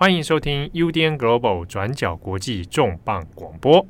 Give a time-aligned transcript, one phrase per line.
[0.00, 3.84] 欢迎收听 UDN Global 转角国际重磅广播。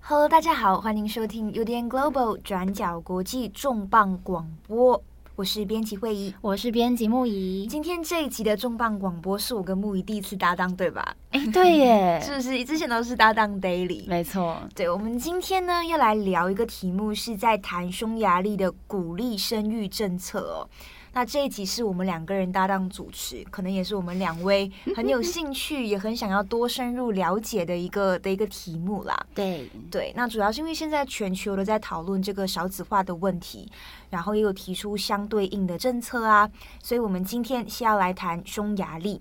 [0.00, 5.04] Hello，大家好，欢迎收听 UDN Global 转角国际重磅广播。
[5.38, 7.64] 我是编辑会议，我是编辑木仪。
[7.68, 11.14] 今天这一集的重磅广播是我跟木仪第一次搭档，对吧？
[11.30, 14.04] 哎，对耶， 是不是之前都是搭档 daily？
[14.08, 20.68] 没错，对，我们今天呢要来聊一个题目，是在谈匈牙利的鼓励生育政策哦。
[21.18, 29.26] 那这一集是我们两个人搭档主持，可能也是我们两位很有兴趣，也很想要多深入了解的一个的一个题目啦。
[29.34, 33.68] 对对，那主要是因为现在全球都在讨论这个少子化的问题，
[34.10, 36.48] 然后也有提出相对应的政策啊，
[36.80, 39.20] 所以我们今天是要来谈匈牙利。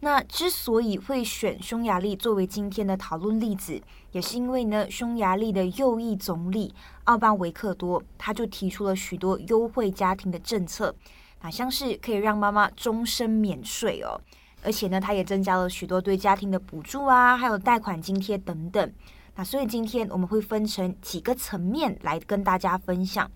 [0.00, 3.80] 那之所以会选匈牙利作为今天的讨论例子，
[4.12, 6.74] 也是因为呢，匈牙利的右翼总理
[7.04, 10.94] 奥巴维克多他就提出了许多优惠家庭的政策。
[11.40, 14.20] 啊，像是可以让妈妈终身免税哦，
[14.62, 18.92] 而且呢，它也增加了许多对家庭的补助啊，还有贷款津贴等等。
[19.36, 23.30] 那所以今天我们会分成几个层面来跟大家分享。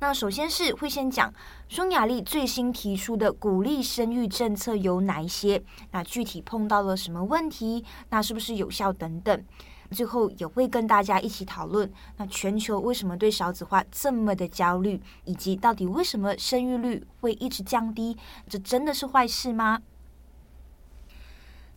[0.00, 1.34] 那首先是会先讲
[1.68, 9.44] 匈牙利最新提出的鼓励生育政策有哪一些，那具体碰到了什么问题，那是不是有效等等。
[9.90, 18.16] 最后也会跟大家一起讨论，那全球为什么对少子化这么的焦虑，以及到底为什么生育率会一直降低？
[18.48, 19.80] 这真的是坏事吗？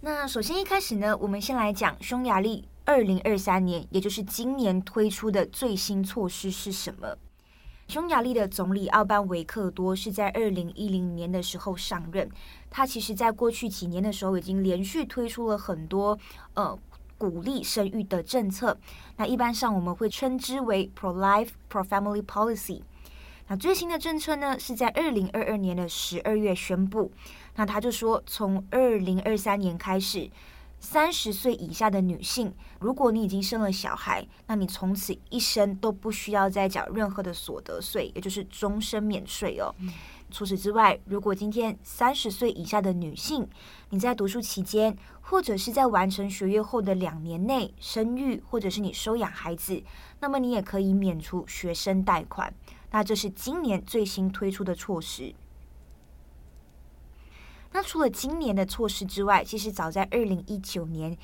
[0.02, 7.16] 那首先一开始呢，我们先来讲匈牙利二零二三年，也就是今年推出的最新措施是什么？
[7.88, 12.30] 匈牙利的总理奥班维克多是在二零一零年的时候上任，
[12.70, 16.20] 他其实在过去几年的时候已经连续推出了很多
[16.54, 16.78] 呃。
[17.22, 18.76] 鼓励生育的政策，
[19.18, 22.82] 那一般上我们会称之为 pro-life pro-family policy。
[23.48, 27.12] 那最新的政策呢，是在二零二二年的十二月宣布。
[27.58, 30.32] 那他就说，从二零二三年开始，
[30.80, 39.72] 三十岁以下的女性，如果你已经生了小孩，那你从此一生都不需要再缴任何的所得税，也就是终身免税哦。
[40.32, 43.48] 除此之外，如果今天三十岁以下的女性，
[43.94, 49.84] 你在读书期间，或者是在完成学业后的两年内生育，或者是你收养孩子，
[50.22, 52.54] 那么你也可以免除学生贷款。
[52.92, 55.36] 那这是今年最新推出的措施。
[57.74, 61.18] 那除了今年的措施之外，其实早在二零一九年，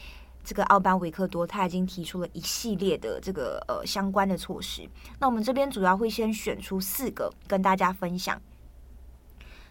[0.43, 4.85] 这个奥班维克多他已经提出了一系列的这个呃相关的措施。
[5.19, 8.41] 那我们这边主要会先选出四个跟大家分享。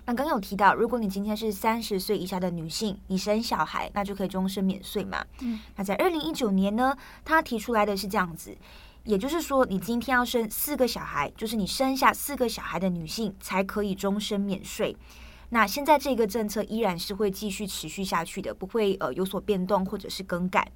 [0.09, 5.25] 那刚刚有提到，如果你今天是三十岁以下的女性，你生小孩，那就可以终身免税嘛。
[5.41, 8.57] 嗯，那在二零一九年呢，他提出来的是这样子，
[9.03, 14.97] 也就是说，你今天要生四个小孩，就是你生下四个小孩的女性才可以终身免税。
[15.49, 20.71] 那现在这个政策依然是会继续持续下去的，不会呃有所变动或者是更改。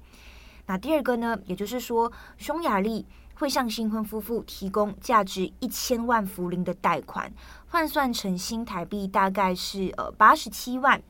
[0.65, 3.05] 那第二个呢，也就是说，匈牙利。
[3.35, 7.33] 会向新婚夫妇提供价值一千万福林的贷款，
[7.71, 11.01] 换算成新台币大概是呃八十七万。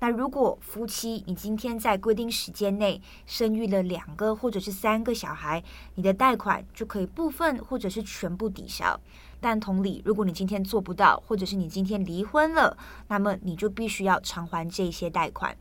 [0.00, 5.62] 那如果夫妻你今天在规定时间内生育了两个或者是三个小孩，
[5.96, 8.98] 你的贷款就可以部分或者是全部抵消。
[9.38, 15.54] 但同理，如果你今天做不到，或者是你今天离婚了，那么你就必须要偿还这些贷款。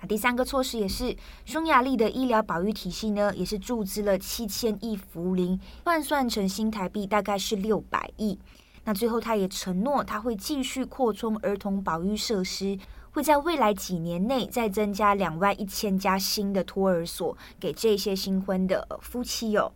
[0.00, 1.14] 那第三个措施也是
[1.44, 8.38] 匈牙利的医疗保育体系呢，也是注资了七千亿福林，换算成新台币大概是六百亿。
[8.86, 12.78] 那最后他也承诺他会继续扩充儿童保育设施，
[13.10, 19.72] 会在未来几年内再增加两万一千家新的托儿所给这些新婚的夫妻哦。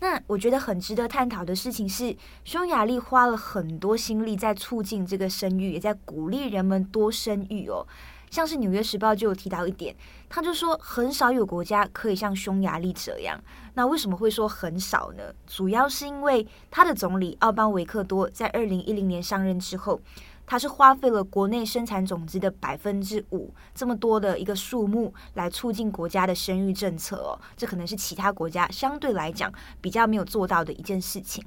[0.00, 7.86] 那我觉得很值得探讨的事情是，匈牙利花了很多心力在促进这个生育，也在鼓励人们多生育哦。
[8.30, 9.94] 像是《纽约时报》就有提到一点，
[10.28, 13.40] 他就说很少有国家可以像匈牙利这样。
[13.74, 15.22] 那为什么会说很少呢？
[15.46, 20.00] 主要是因为他的总理奥班维克多在二零一零年上任之后，
[20.46, 27.38] 他是花费了国内生产总值的百分之五这么多的一个数目来促进国家的生育政策哦。
[27.56, 31.44] 这可能是其他国家相对来讲比较没有做到的一件事情。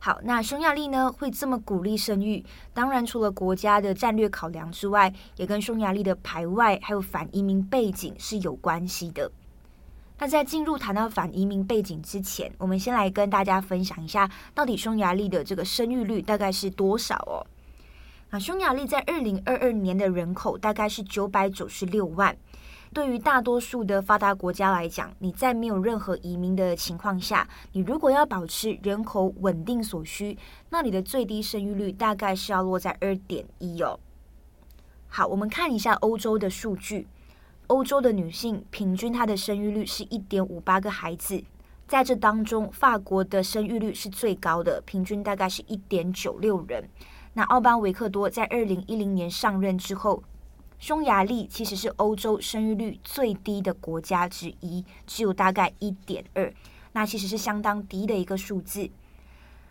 [0.00, 2.44] 好，那匈牙利呢会这么鼓励生育？
[2.72, 9.30] 当然，除了国家的战略考量之外，也跟匈牙利的排外还有反移民背景是有关系的。
[10.20, 17.46] 那在进入谈到反移民背景之前，我们先来跟大家分享一下，到底匈牙利的这个生育率大概是多少哦？
[18.30, 22.36] 那匈牙利在二零二二年的人口大概是九百九十六万，
[22.92, 30.36] 对于大多数的发达国家来讲，你在没有任何移民的情况下，你如果要保持人口稳定所需，
[30.70, 34.00] 那你的最低生育率大概是要落在二点一哦。
[35.06, 37.06] 好，我们看一下欧洲的数据。
[37.68, 41.44] 欧洲的女性平均她的生育率是一点五八个孩子，
[41.86, 46.88] 在这当中，法国的生育率是最高的，平均大概是一点九六人。
[47.34, 50.22] 那奥班维克多在二零一零年上任之后，
[50.78, 56.52] 匈牙利其实是欧洲生育率最低的国家之一，只有大概一点二，
[56.92, 58.88] 那其实是相当低的一个数字。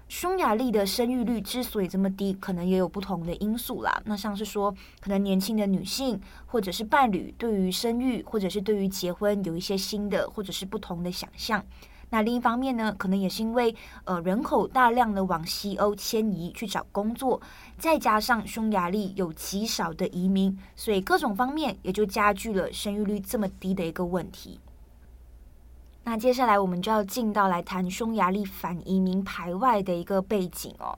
[0.10, 4.02] 匈牙利的生育率之所以这么低，可能也有不同的因素啦。
[4.06, 11.66] 那像是说，可能年轻的女性或者是伴侣对于生育或者是对于结婚有一些新的或者是不同的想象。
[12.10, 13.76] 那另一方面呢，可能也是因为
[14.06, 17.42] 呃人口大量的往西欧迁移去找工作，
[17.78, 24.60] 再加上匈牙利有极少的移民，所以各种方面也就加剧了生育率这么低的一个问题。
[26.06, 30.98] 那接下来我们就要进到来谈匈牙利反移民排外的一个背景哦。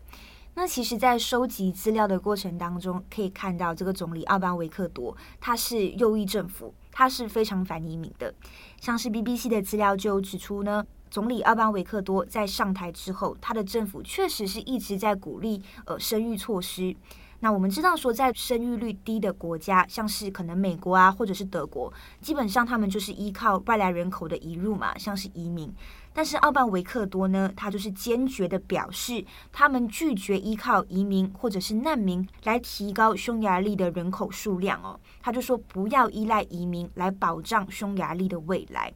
[0.54, 8.34] 那其实，在收集资料的过程当中，可以看到这个总理奥班维克多他是右翼政府，他是非常反移民的。
[8.82, 16.96] 像是 BBC 的资料就指出呢，总理奥班维克多在上台之后，他的政府确实是一直在鼓励呃生育措施。
[17.42, 25.74] 那我们知道说，在生育率低的国家，像是可能美国啊，或者是德国，基本上他们就是依靠外来人口的移入嘛，像是移民。
[26.12, 29.24] 但是奥班维克多呢，他就是坚决的表示，
[29.54, 35.00] 他们拒绝依靠移民或者是难民来提高匈牙利的人口数量哦。
[35.22, 38.94] 他就说不要依赖移民来保障匈牙利的未来。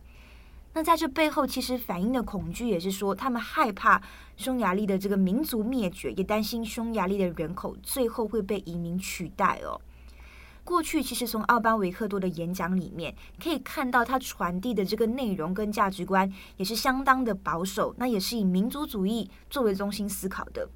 [0.73, 4.01] 那在这背后，其实反映的恐惧也是说，他们害怕
[4.35, 9.79] 匈牙利的这个民族灭绝，也担心匈牙利的人口最后会被移民取代哦。
[10.63, 20.67] 过去其实从奥班维克多的演讲里面可以看到，他传递的这个内容跟价值观也是相当的保守，那也是以民族主义作为中心思考的。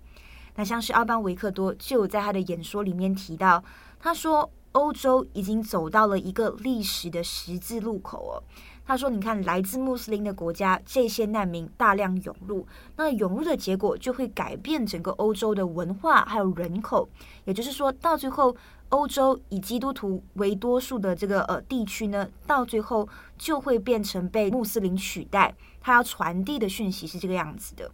[0.56, 3.64] 那像是奥班维克多就有在他的演说里面提到，
[4.00, 8.44] 他说欧洲已经走到了一个历史的十字路口哦。
[8.88, 17.10] 他说：“你看，来自穆斯林的国家，这些难民大量涌入，那涌入的结果就会改变整个欧洲的文化还有人口。
[17.44, 18.56] 也就是说，到最后，
[18.88, 25.54] 欧洲以基督徒为多数的这个呃地区呢，到最后就会变成被穆斯林取代。
[25.82, 27.92] 他要传递的讯息是这个样子的。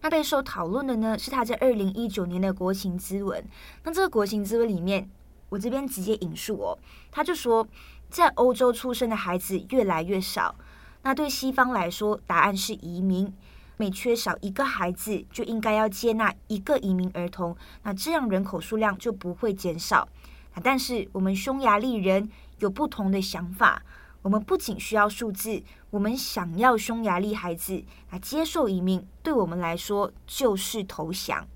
[0.00, 3.44] 那备受讨论的呢，是他在二零一九年的国情咨文。
[3.82, 5.10] 那这个国情咨文里面，
[5.48, 6.78] 我这边直接引述哦，
[7.10, 7.66] 他就说。”
[8.08, 10.54] 在欧洲出生的孩子越来越少，
[11.02, 13.32] 那对西方来说，答案是移民。
[13.78, 20.08] 每缺少一个孩子，就应该要接纳一个移民儿童，那这样人口数量就不会减少。
[20.62, 22.26] 但是我们匈牙利人
[22.60, 23.82] 有不同的想法，
[24.22, 31.46] 我们不仅需要数字，我们想要匈牙利孩子啊接受移民，对我们来说就是投降。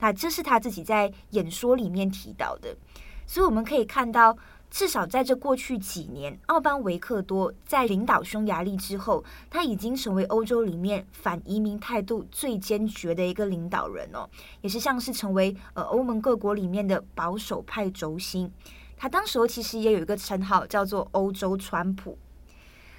[0.00, 2.76] 那这是他自己在演说里面提到的，
[3.24, 4.36] 所以我们可以看到。
[4.70, 14.28] 至少在这过去几年，奥班维克多在领导匈牙利之后，他已经成为欧洲里面反移民态度最坚决的一个领导人哦，
[14.60, 18.52] 也是像是成为呃欧盟各国里面的保守派轴心。
[18.96, 22.18] 他当时候其实也有一个称号叫做“欧洲川普”，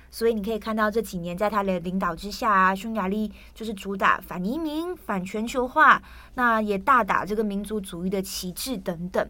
[0.10, 6.02] 所以你可以看到这几年在他的领导之下啊，匈牙利就是主打反移民、反全球化，
[6.34, 9.30] 那也大打这个民族主义的旗帜等等。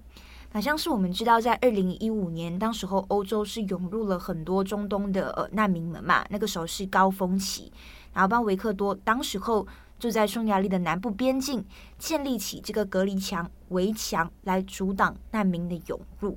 [0.51, 7.72] 好像是我们知道，在二零一五年，当时候欧洲是涌入了很多中东的呃难民们嘛，那个时候是高峰期。
[8.12, 9.65] 然后，帮维克多当时候
[10.00, 11.63] 就在匈牙利的南部边境
[12.00, 16.36] 建立起这个隔离墙、围墙，来阻挡难民的涌入。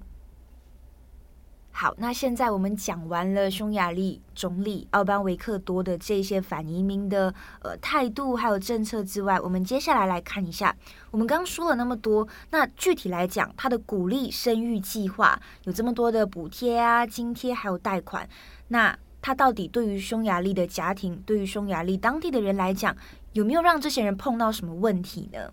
[1.75, 10.77] 好，那现在我们讲完了匈牙利总理奥班维克多的这些反移民的呃态度还有政策之外，我们接下来来看一下，
[11.11, 18.29] 我们刚刚说了那么多，那具体来讲，他的鼓励生育计划有这么多的补贴啊、津贴还有贷款，
[18.69, 22.95] 那他到底对于匈牙利的家庭，对于匈牙利当地的人来讲，
[23.33, 25.51] 有没有让这些人碰到什么问题呢？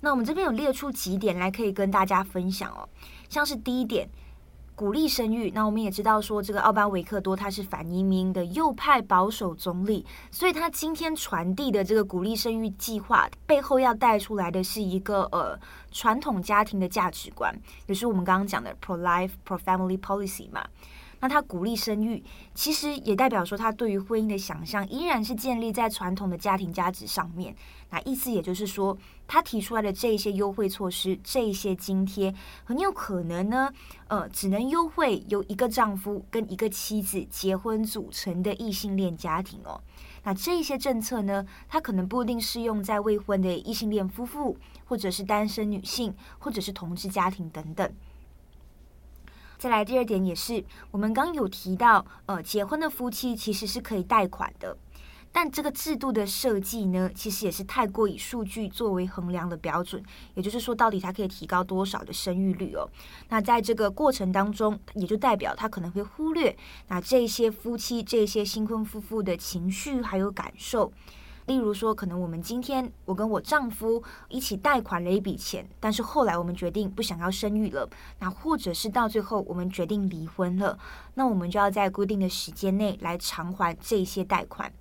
[0.00, 2.88] 那我们这边有列出几点来可以跟大家分享哦，
[3.28, 4.08] 像是第一点。
[4.76, 15.56] 鼓励生育，那我们也知道说，这个奥巴维克多他是反移民的右派保守总理，所以他今天传递的这个鼓励生育计划背后要带出来的是一个呃
[15.92, 17.54] 传统家庭的价值观，
[17.86, 20.66] 也是我们刚刚讲的 pro-life pro-family policy 嘛。
[21.24, 27.56] 那他鼓励生育，其实也代表说他对于婚姻的想象依然是建立在传统的家庭价值上面。
[27.88, 28.94] 那意思也就是说，
[29.26, 33.72] 他提出来的这一些优惠措施、这一些津贴，很有可能呢，
[34.08, 39.80] 呃，只能优惠由一个丈夫跟一个妻子结婚组成的异性恋家庭哦。
[40.24, 47.90] 那这一些政策呢，它可能不一定适用在未婚的异性恋夫妇，或者是单身女性，或者是同志家庭等等。
[49.58, 54.76] 再来第二点也是，我们刚有提到，呃，结婚的夫妻其实是可以贷款的。
[55.32, 60.00] 但这个制度的设计呢，其实也是太过以数据作为衡量的标准，
[60.34, 62.88] 也就是说，到底它可以提高多少的生育率哦？
[63.30, 66.56] 那在这个过程当中，也就代表他可能会忽略
[66.86, 70.92] 那这些夫妻、这些新婚夫妇的情绪还有感受。
[71.46, 80.78] 例如说，可能我们今天我跟我丈夫一起贷款了一笔钱，但是后来我们决定不想要生育了，那或者是到最后我们决定离婚了，
[81.14, 84.72] 那我们就要在规定的时间内来偿还这些贷款。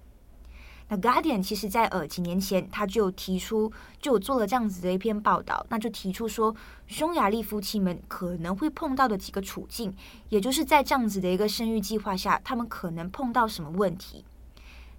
[0.89, 6.55] 那 Guardian 其实在呃几年前，他就提出，就做了这样子的一篇报道，那就提出说，
[6.87, 9.93] 匈牙利夫妻们可能会碰到的几个处境，
[10.29, 14.23] 也就是在这样子的一个生育计划下，他们可能碰到什么问题。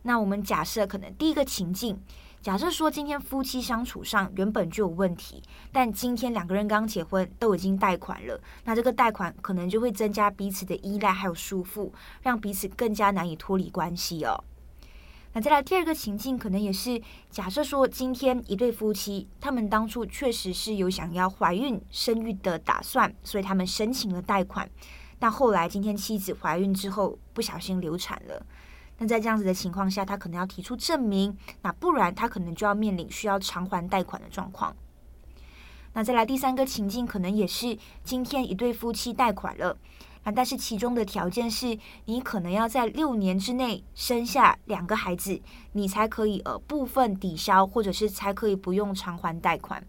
[0.05, 1.99] 那我们假设可能第一个情境，
[2.43, 5.43] 假设说今天夫妻相处上原本就有问题，
[5.73, 11.91] 但今天两个人刚结婚都已经贷款了，那这个贷款可能就会增加彼此的依赖还有束缚，
[12.23, 14.45] 让彼此更加难以脱离关系哦。
[15.33, 24.71] 那再来第二个情境，可能也是假设说，今天一对夫妻，他们当初确实是有想要怀孕生育的打算，所以他们申请了贷款。
[25.19, 28.47] 但后来今天妻子怀孕之后不小心流产了，
[28.99, 34.75] 那在这样子的情况下，他可能要提出证明，那不然他可能就要面临需要偿还贷款的状况。
[35.95, 39.77] 那再来第三个情境，可能也是今天一对夫妻贷款了。
[40.25, 45.39] 啊，但是其中的条件是你可能要在六年之内生下两个孩子，
[45.73, 49.87] 你才可以呃部分抵消，或者是才可以不用偿还贷款。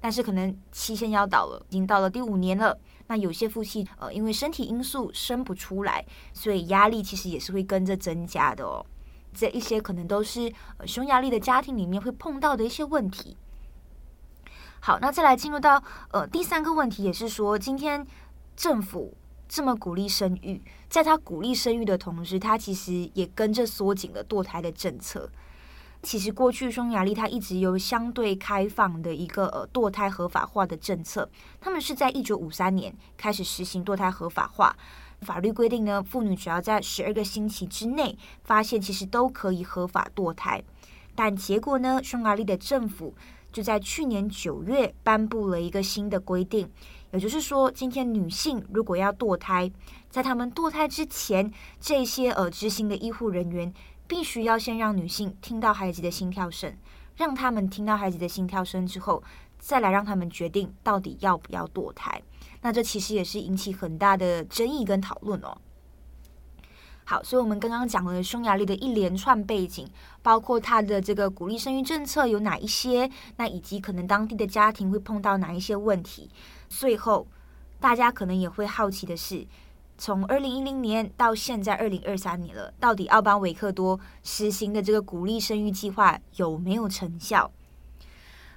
[0.00, 8.84] 但是可能期限要到了，已经到了第五年了，那有些夫妻呃因为身体因素生不出来，所以压力其实也是会跟着增加的哦。
[9.32, 13.36] 这一些可能都是呃匈牙利的家庭里面会碰到的一些问题。
[14.80, 18.06] 好，那再来进入到呃第三个问题，也是说今天
[18.56, 19.14] 政府。
[19.50, 25.26] 这么鼓励生育，在他鼓励生育的同时，他其实也跟着缩紧了堕胎的政策。
[26.02, 31.28] 其实过去匈牙利它一直有相对开放的一个呃堕胎合法化的政策，
[31.60, 34.76] 他们是在一九五三年开始实行堕胎合法化。
[35.22, 40.62] 法律规定呢，妇女只要在十二个星期之内发现，其实都可以合法堕胎。
[41.16, 43.12] 但结果呢，匈牙利的政府
[43.52, 46.70] 就在去年九月颁布了一个新的规定。
[47.10, 49.68] 也就是说，今天女性如果要堕胎，
[50.10, 51.50] 在她们堕胎之前，
[51.80, 53.72] 这些呃执行的医护人员
[54.08, 56.74] 必须要先让女性听到孩子的心跳声，
[57.16, 59.22] 让他们听到孩子的心跳声之后，
[59.58, 62.20] 再来让他们决定到底要不要堕胎。
[62.62, 65.56] 那这其实也是引起很大的争议跟讨论哦。
[67.04, 69.88] 好，所以我们刚刚讲了匈牙利的一连串背景，
[70.22, 76.30] 包括它的这个鼓励生育政策有哪一些，那以及可能当地的家庭会碰到哪一些问题。
[76.68, 77.26] 最后，
[77.80, 79.46] 大家可能也会好奇的是，
[79.98, 87.50] 从二零一零年到现在二零二三年了，到底奥班维克多实行的这个鼓励生育计划有没有成效？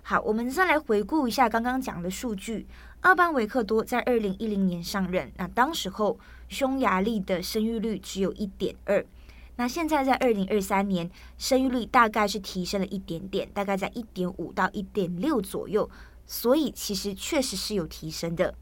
[0.03, 2.67] 好，我们再来回顾一下刚刚讲的数据。
[3.01, 9.03] 奥班维克多在二零一零年上任，那当时候匈牙利的生育率只有一点二，
[9.55, 15.89] 那现在在二零二三年，生育率大概是提升了一点点，大概在一点五到一点六左右。
[16.27, 18.53] 所以其实确实是有提升的。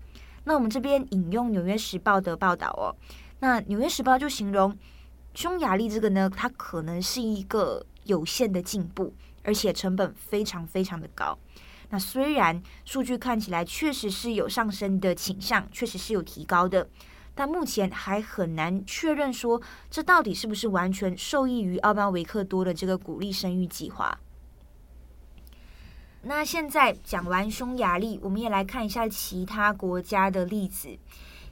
[0.46, 2.96] 那我们这边引用《纽约时报》的报道哦，
[3.40, 4.76] 那《纽约时报》就形容
[5.34, 11.38] 匈牙利这个呢，它可能是一个有限的进步，而且成本非常非常的高。
[11.90, 16.88] 那虽然数据看起来确实是有上升的倾向，确实是有提高的，
[17.34, 24.20] 但目前还很难确认说这到底是不是完全受益于奥班维克多的这个鼓励生育计划。
[26.22, 30.90] 那现在讲完匈牙利，我们也来看一下其他国家的例子。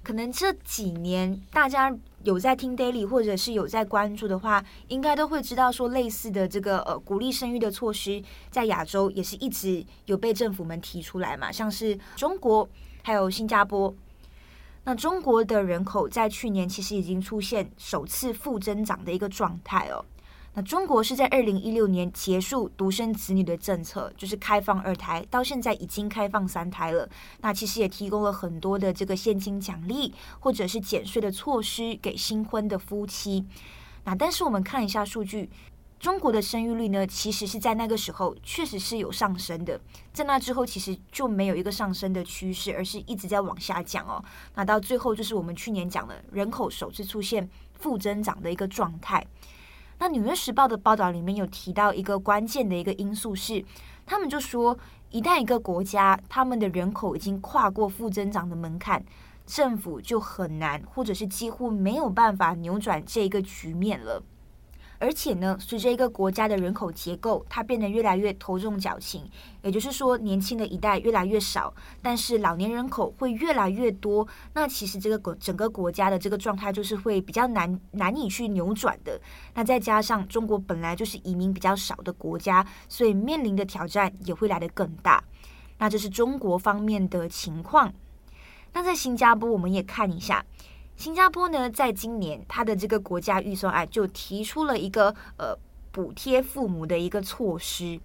[0.03, 1.93] 可能这几年大家
[2.23, 12.67] 有在听 Daily，或者是有在关注的话，应该都会知道说，类似的这个呃鼓励生育的措施，在亚洲也是一直有被政府们提出来嘛，像是中国
[13.03, 13.93] 还有新加坡。
[14.83, 20.03] 那中国的人口在去年其实已经出现首次负增长的一个状态哦。
[20.57, 27.07] 那中国是在二零一六年结束独生子女的政策，就是开放二胎，到现在已经开放三胎了。
[27.41, 33.45] 那其实也提供了很多的这个现金奖励，或者是减税的措施给新婚的夫妻。
[34.03, 35.47] 那但是我们看一下数据，
[35.99, 39.79] 中国的生育率呢，其实是在那个时候确实是有上升的，
[40.11, 44.25] 在那之后其实就没有一个上升的趋势，而是一直在往下降哦。
[44.55, 49.23] 那到最后就是我们去年讲的人口首次出现负增长的一个状态。
[49.99, 53.65] 那《纽约时报》的报道里面有提到一个关键的一个因素是，
[54.05, 54.77] 他们就说，
[55.09, 59.03] 一旦一个国家他们的人口已经跨过负增长的门槛，
[59.45, 64.21] 政府就很难或者是几乎没有办法扭转这个局面了。
[64.99, 69.23] 而且呢，随着一个国家的人口结构，它变得越来越头重脚轻，
[69.61, 74.27] 也就是说，年轻的一代越来越少，但是老年人口会越来越多。
[74.53, 79.19] 那其实这个国整个国家的这个状态就是会比较难难以去扭转的。
[79.53, 85.23] 那再加上中国本来就是移民比较少的国家，所以面临的挑战也会来得更大。
[85.77, 87.93] 那这是中国方面的情况。
[88.73, 90.43] 那在新加坡，我们也看一下。
[90.97, 95.55] 新加坡呢，在今年它的这个国家预算案就提出了一个呃
[95.91, 97.99] 补贴父母的一个措施。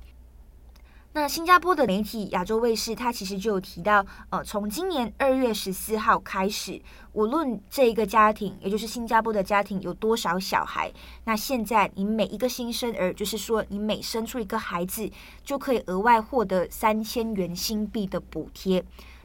[1.15, 6.81] 那新加坡的媒体亚洲卫视，它其实就有提到，呃，从今年二月十四号开始，
[7.13, 10.91] 无论这一个家庭，也就是新加坡的家庭有多少小孩，
[11.25, 15.11] 那现在你每一个新生儿，就是说你每生出一个孩子，
[15.43, 18.83] 就可以额外获得三千元新币的补贴。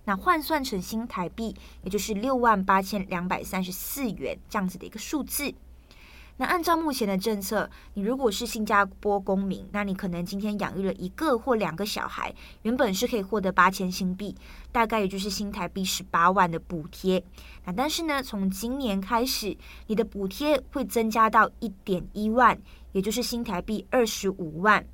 [0.08, 5.54] 那换算成新台币，也就是六万八千两百三十四元这样子的一个数字。
[6.38, 14.34] 那按照目前的政策，你如果是新加坡公民，那你可能今天养育了一个或两个小孩，原本是可以获得八千新币，
[14.72, 17.22] 大概也就是新台币十八万的补贴。
[17.66, 22.58] 那但是呢，从今年开始，你的补贴会增加到一点一万，
[22.94, 24.86] 也就是新台币二十五万。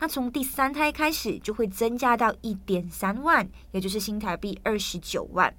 [0.00, 5.54] 那从第三胎开始就会增加到一点三万，也就是新台币二十九万。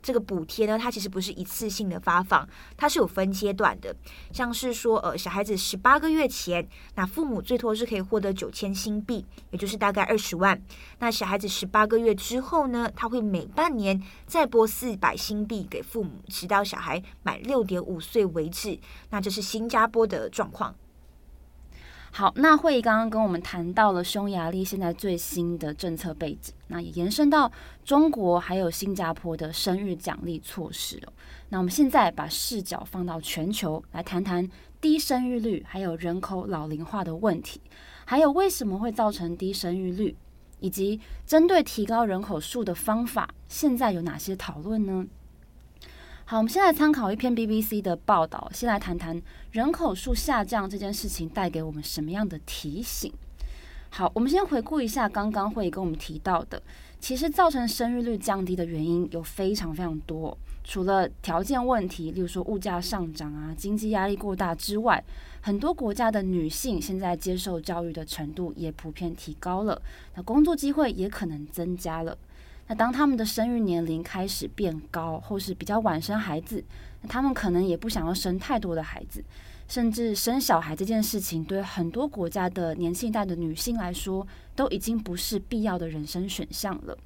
[0.00, 3.94] 这个补贴呢，它其实不是一次性的发放，它是有分阶段的。
[4.32, 10.60] 像是说，呃，小孩子十八个月前，那父母最多是可以获得九千新币，也就是大概二十万。
[11.00, 18.78] 那小孩子十八个月之后呢，他会每半年再拨四百新币给父母，直到小孩满六点五岁为止。
[19.10, 20.74] 那这是新加坡的状况。
[22.18, 27.48] 好，那慧仪刚刚跟我们谈到了匈牙利现在最新的政策背景，那也延伸到
[27.84, 31.12] 中国还有新加坡的生育奖励措施哦。
[31.50, 34.50] 那我们现在把视角放到全球来谈谈
[34.80, 37.60] 低生育率还有人口老龄化的问题，
[38.04, 40.16] 还有为什么会造成低生育率，
[40.58, 45.06] 以及针对提高人口数的方法，现在有哪些讨论呢？
[46.24, 53.10] 好，我们先来参考一篇 BBC 的报道，先来谈谈人口数下降这件事情带给我们什么样的提醒。
[53.90, 56.62] 好，我们先回顾一下刚刚会跟我们提到的，
[57.00, 65.02] 其实造成生育率降低的原因有非常非常多，除了条件问题，例如说物价上涨啊、经济压力过大之外，
[65.40, 69.80] 很多国家的女性现在接受教育的程度也普遍提高了，
[70.14, 72.18] 那工作机会也可能增加了。
[72.66, 76.62] 那当他们的生育年龄开始变高，或是比较晚生孩子，
[77.06, 79.22] 他们可能也不想要生太多的孩子，
[79.68, 86.96] 甚至生小孩这件事情，对很多国家的年轻一代的女性来说，都已经不是必要的人生选项了。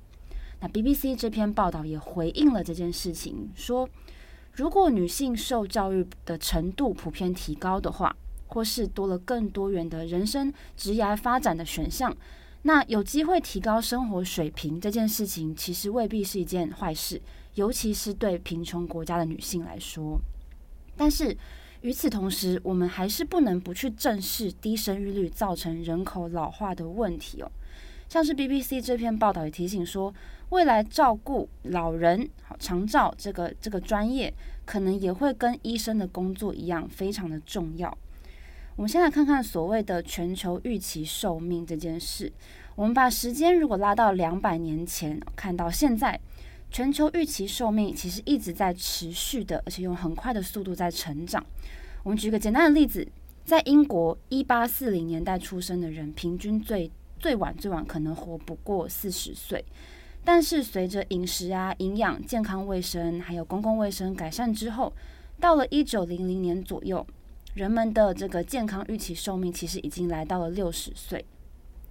[0.60, 3.88] 那 BBC 这篇报道也回应了这件事情，说
[4.52, 8.14] 如果女性受教育的程度普遍提高的话，
[8.46, 12.14] 或是多了更多元的人生职业发展的选项。
[12.64, 17.20] 那有机会提高生活水平这件事情，其实未必是一件坏事，
[17.54, 20.20] 尤其是对贫穷国家的女性来说。
[20.96, 21.36] 但是
[21.80, 27.50] 与此同时，我们还是不能不去正视低生育率造成人口老化的问题哦。
[28.08, 30.12] 像是 BBC 这篇报道也提醒说，
[30.50, 34.32] 未来照顾老人、好长照这个这个专业，
[34.66, 37.96] 可能也会跟医生的工作一样，非常的重要。
[38.76, 42.30] 我们先来看看所谓的全球预期寿命这件事。
[42.74, 46.18] 我们把时间如果拉到两百年前，看到现在，
[46.72, 51.44] 全球预期寿命其实一直在持续的，而且用很快的速度在成长。
[52.02, 53.06] 我们举个简单的例子，
[53.44, 59.62] 在英国，一八四零年代出生的人，平均最最晚最晚可能活不过四十岁。
[60.24, 64.90] 但是随着饮食啊、营养、健康卫生还有公共卫生改善之后，
[65.38, 67.06] 到了一九零零年左右。
[67.54, 71.22] 人们的这个健康预期寿命其实已经来到了六十岁，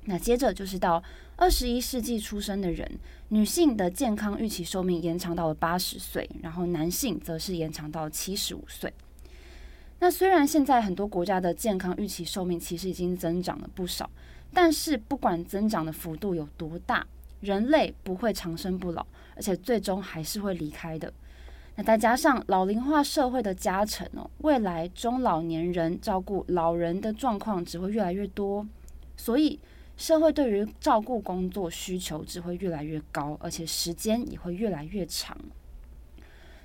[0.06, 1.04] 那接着就是到
[1.36, 2.92] 二十一世纪出生的人，
[3.34, 8.94] 女性的健康预期寿命延长到了八十岁，然后男性则是延长到七十五岁。
[10.00, 14.10] 那虽然现在很多国家的健康预期寿命其实已经增长了不少，
[14.54, 17.08] 但是不管增长的幅度有多大，
[17.40, 19.06] 人类不会长生不老，
[19.38, 21.14] 而且最终还是会离开的。
[21.78, 28.68] 那再加上老龄化社会的加成哦，未来中老年人照顾老人的状况只会越来越多，
[29.16, 29.58] 所以
[30.02, 35.38] 社会对于照顾工作需求只会越来越高，而且时间也会越来越长。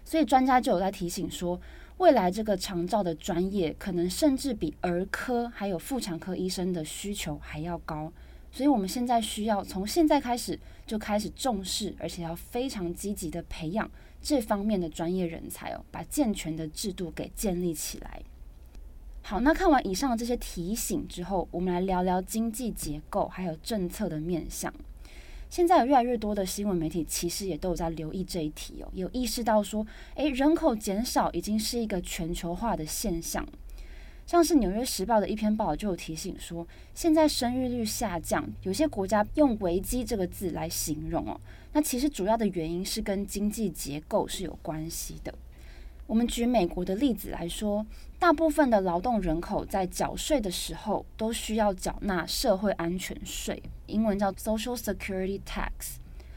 [0.02, 1.60] 所以专家就有在提醒说，
[1.98, 8.10] 未来这个长照的专业可能甚至比儿科还有妇产科医生的需求还要高，
[8.50, 13.90] 所以我们现在需要从现在开始就开始重视，而且要非常积极的培养。
[14.22, 18.22] 这方面的专业人才哦，把健全的制度给建立起来。
[19.28, 24.72] 好，那看完以上的这些提醒之后，我们来聊聊经济结构还有政策的面向。
[25.50, 29.84] 现在有越来越多的新闻媒体其实也都有在留意这一题哦，有意识到说，
[30.14, 33.44] 诶，人口减少已经是一个全球化的现象。
[34.28, 41.40] 像是《纽约时报》的一篇报道就有提醒说，现在生育率下降，有些国家用“危机”这个字来形容哦。
[41.72, 45.34] 那其实主要的原因是跟经济结构是有关系的。
[46.06, 47.84] 我们举美国的例子来说，
[48.18, 55.96] 大部分的劳动人口在缴税的时候都需要缴纳社会安全税，英文叫 Social Security Tax。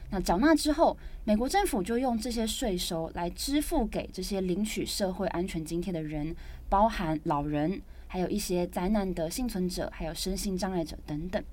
[0.10, 6.36] 那缴纳之后，美国政府就用这些税收来支付给这些领取社会安全津贴的人。
[6.68, 11.44] 包含老人，还有一些灾难的幸存者，还有身心障碍者等等。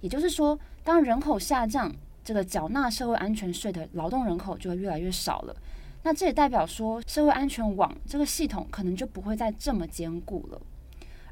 [0.00, 1.92] 也就是说，当人口下降，
[2.24, 5.56] 这个缴纳社会安全税的劳动人口就会越来越少了。
[6.04, 10.60] 那这也代表说，社会安全网这个系统可能就不会再这么坚固了。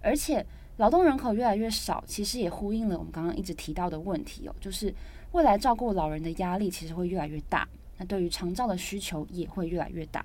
[0.01, 0.45] 而且，
[0.79, 4.93] 劳动人口越来越少，其实也呼应了我们刚刚一直提到的问题哦，就是
[5.33, 10.25] 未来照顾老人的压力其实会越来越大，那对于长照的需求也会越来越大。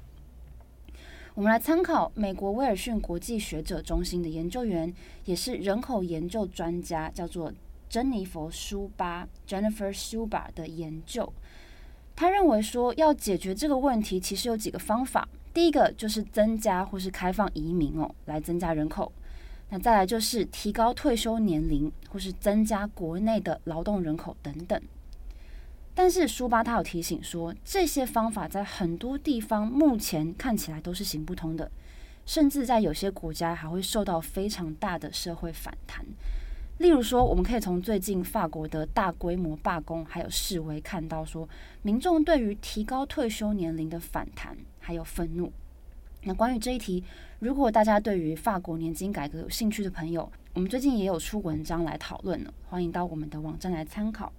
[1.36, 4.92] 我们来参考美国威尔逊国际学者中心的研究员，
[5.26, 7.54] 也是人口研究专家，叫做
[7.90, 11.32] 珍妮佛·舒巴 （Jennifer Schuba） 的研究。
[12.18, 15.30] 他认为说，要解决这个问题，其实有几个方法。
[15.54, 19.12] 第一个就是增加或是开放移民哦，来增加人口。
[19.70, 24.82] 那再来就是提高退休年龄，或是增加国内的劳动人口等等。
[25.94, 31.70] 但是舒巴他有提醒说，这些方法在很多地方目前看起来都是行不通的，
[32.26, 36.04] 甚至在有些国家还会受到非常大的社会反弹。
[36.78, 41.48] 例如说，我们可以从最近法国的大规模罢工还有示威看到，说
[41.82, 45.52] 民众对于提高退休年龄的反弹还有愤怒。
[46.24, 47.04] 那关于这一题，
[47.40, 54.32] 如果大家对于法国年金改革有兴趣的朋友，我们最近也有出文章来讨论呢，欢迎到我们的网站来参考。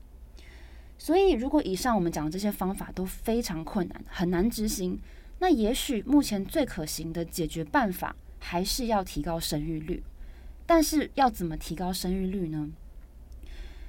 [0.96, 5.00] 所以，如果以上我们讲的这些方法都非常困难，很难执行，
[5.40, 10.02] 那也许目前最可行的解决办法还是要提高生育率。
[10.68, 12.68] 但是，要怎么提高生育率呢？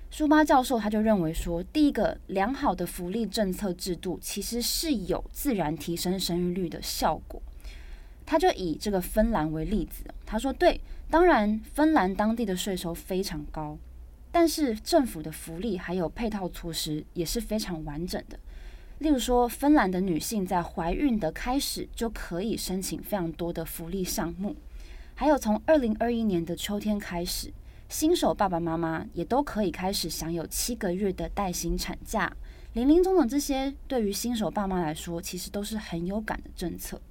[0.09, 7.41] 舒巴教授他就认为说，第一个，良好的福利政策制度其实是有自然提升生育率的效果。
[8.25, 13.77] 他就以这个芬兰为例子，他说：“对，当然，芬兰当地的税收非常高。”
[14.31, 18.39] 但是政府的福利还有配套措施也是非常完整的。
[18.99, 24.55] 例如说，芬兰的女性在怀孕的开始就可以申请非常多的福利项目，
[25.19, 27.51] 还有从二零二一年的秋天开始，
[27.89, 32.31] 新手爸爸妈妈也都可以开始享有七个月的带薪产假。
[32.71, 37.01] 林林总总这些，对于新手爸妈来说，其实都是很有感的政策。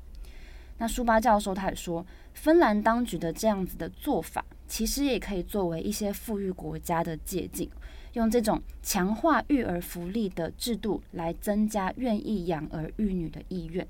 [0.78, 7.68] 那舒巴教授他也说，芬兰当局的这样子的做法，其实也可以作为一些富裕国家的借鉴，
[8.14, 13.86] 用这种强化育儿福利的制度来增加愿意养儿育女的意愿。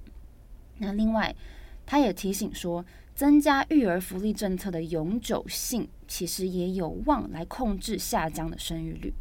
[0.79, 1.33] 那另外，
[1.87, 2.85] 他也提醒说，
[3.19, 9.13] 增加育儿福利政策的永久性，其实也有望来控制下降的生育率。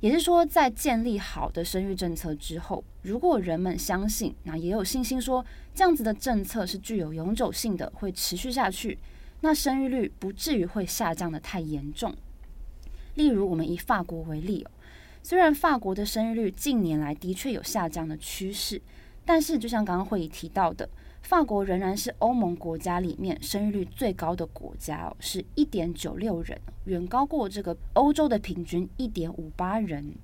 [0.00, 8.96] 也是说，在建立好的生育政策之后，如果人们相信，那也有信心说，这样子的政策是具有永久性的，会持续下去，
[9.42, 12.16] 那生育率不至于会下降得太严重。
[13.16, 14.66] 例如，我们以法国为例，
[15.22, 18.80] 虽然法国的生育率近年来的确有下降的趋势，
[19.26, 20.88] 但是就像刚刚会议提到的。
[21.22, 30.14] 法国仍然是欧盟国家里面生育率最高的国家哦，是一点九六人，远高过这个欧洲的平均一点五八人。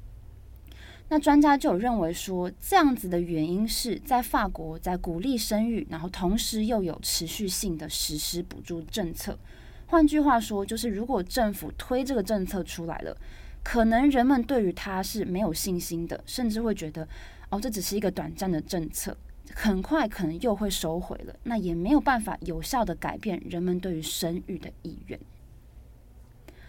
[1.09, 9.39] 那专家就有认为说，这样子的原因是在法国在鼓励生育，然后同时又有持续性的实施补助政策。
[9.87, 13.17] 换句话说，就是如果政府推这个政策出来了，
[13.63, 17.07] 可能人们对于它是没有信心的，甚至会觉得
[17.51, 19.17] 哦，这只是一个短暂的政策。
[19.59, 25.19] 很快可能又会收回了，那也没有办法有效的改变人们对于生育的意愿。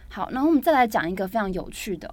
[0.07, 2.09] 好，那我们再来讲一个非常有趣的，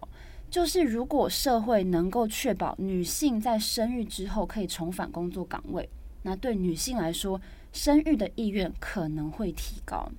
[0.51, 5.89] 就是如果社会能够确保女性在生育之后可以重返工作岗位，
[6.23, 7.41] 那对女性来说，
[7.73, 10.11] 生育的意愿可能会提高。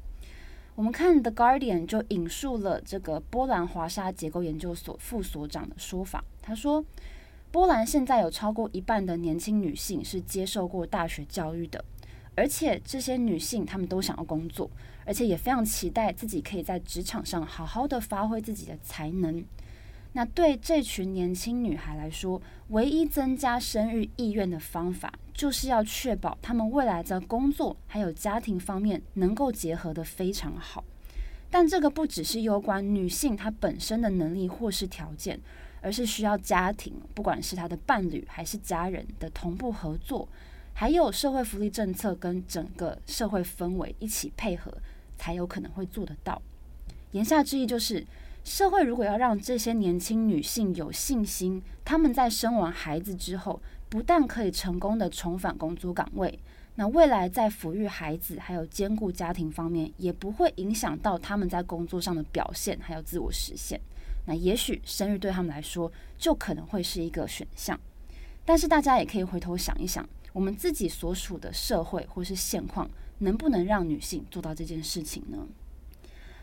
[0.76, 6.84] 我们看《The Guardian》就引述了这个波兰华沙结构研究所副所长的说法，他说。
[7.56, 11.82] 波兰现在有超过一半的年轻女性是接受过大学教育的，
[12.36, 14.70] 而且这些女性她们都想要工作，
[15.06, 19.42] 而且也非常期待自己可以在职场上好好的发挥自己的才能。
[20.12, 22.42] 那对这群年轻女孩来说，
[22.72, 30.84] 唯一增加生育意愿的方法，就是要确保她们未来在工作还有家庭方面能够结合得非常好。
[31.50, 35.40] 但这个不只是有关女性她本身的能力或是条件。
[35.86, 40.28] 而是需要家庭，不管是他的伴侣还是家人的同步合作，
[40.74, 44.76] 还有社会福利政策跟整个社会氛围一起配合，
[45.16, 46.42] 才有可能会做得到。
[47.12, 48.04] 言下之意就是，
[48.44, 56.40] 社会如果要让这些年轻女性有信心，她们在生完孩子之后，不但可以成功的重返工作岗位，
[56.74, 63.80] 那未来在抚育孩子还有兼顾家庭方面，也不会影响到他们在工作上的表现还有自我实现。
[64.26, 67.80] 那也许生育对他们来说就可能会是一个选项，
[68.44, 75.48] 但是大家也可以回头想一想，我们自己所属的社会或是现况，能不能让女性做到这件事情呢？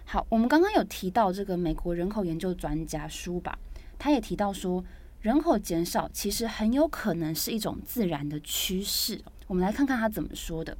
[0.05, 3.59] 好，我们刚刚有提到这个美国人口研究专家舒巴，
[3.99, 4.85] 他也提到说，
[5.21, 9.21] 人口减少其实很有可能是一种自然的趋势。
[9.47, 10.77] 我们来看看他怎么说的。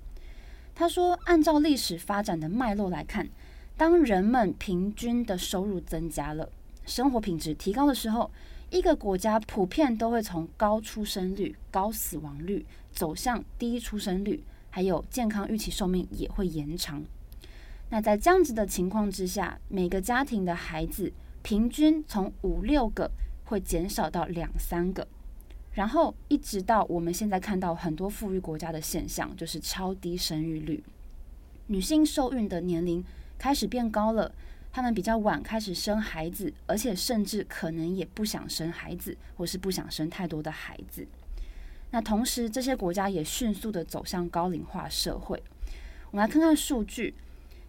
[0.75, 3.29] 他说，按照历史发展的脉络来看，
[3.77, 6.49] 当人们平均的收入增加了。
[6.85, 8.31] 生活品质提高的时候，
[8.71, 17.03] 一个国家普遍都会从高出生率、高死亡率走向低出生率，还有健康预期寿命也会延长。
[17.91, 23.11] 那在这样子的情况之下，每个家庭的孩子平均从五六个
[23.45, 25.07] 会减少到两三个，
[25.73, 30.83] 然后一直到我们现在看到很多富裕国家的现象，就是超低生育率，
[31.67, 33.05] 女性受孕的年龄
[33.39, 34.33] 开始变高了。
[34.73, 41.07] 他们比较晚开始生孩子，而且甚至可能也不想生孩子，或是不想生太多的孩子。
[41.91, 45.43] 那同时，这些国家也迅速的走向高龄化社会。
[46.11, 47.15] 我们来看看数据，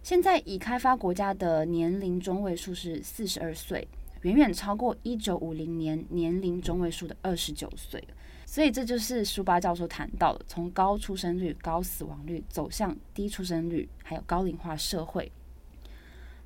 [0.02, 3.86] 现在已开发国家的年龄中位数是四十二岁，
[4.22, 8.02] 远远超过一九五零年年龄中位数的二十九岁。
[8.46, 15.30] 所以这就是舒巴教授谈到的，从高出生率、高死亡率走向低出生率，还有高龄化社会。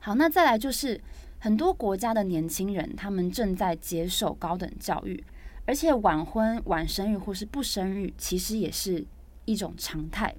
[0.01, 1.01] 好，那再来就是
[1.39, 5.23] 很多国家的年轻人，他们正在接受高等教育，
[5.67, 9.05] 而且晚婚、晚生育或是不生育，其实也是
[9.45, 10.35] 一种常态。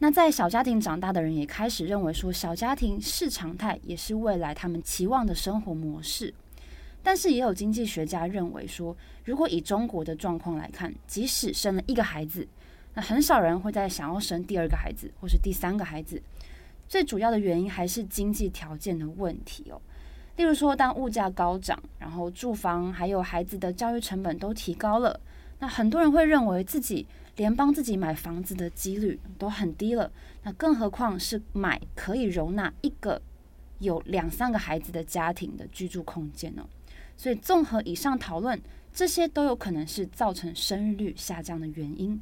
[0.00, 6.34] 那在小家庭长大的人也开始认为说，小家庭是常态，也是未来他们期望的生活模式。
[7.02, 12.46] 但是也有经济学家认为说，如果以中国的状况来看，即使生了一个孩子，
[12.94, 16.22] 那很少人会再想要生第二个孩子或是第三个孩子。
[16.94, 19.82] 最主要的原因还是经济条件的问题哦。
[20.36, 25.18] 例如说，当物价高涨，然后住房还有孩子的教育成本都提高了，
[25.58, 27.04] 那很多人会认为自己
[27.34, 30.08] 连帮自己买房子的几率都很低了。
[30.44, 33.20] 那更何况是买可以容纳一个
[33.80, 36.64] 有两三个孩子的家庭的居住空间呢？
[37.16, 42.20] 所以，综合以上讨论，这些都有可能是造成生育率下降的原因。